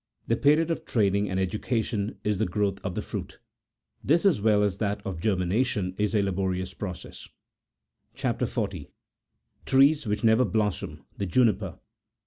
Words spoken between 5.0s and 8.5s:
of germina tion, is a laborious process. CHAP.